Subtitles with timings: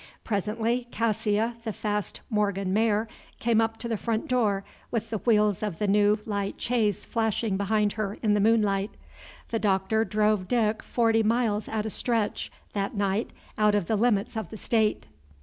[0.23, 3.07] Presently, Cassia, the fast Morgan mare,
[3.39, 7.55] came up to the front door, with the wheels of the new, light chaise flashing
[7.55, 8.89] behind her in the moonlight.
[9.49, 13.29] The Doctor drove Dick forty miles at a stretch that night,
[13.59, 15.05] out of the limits of the State.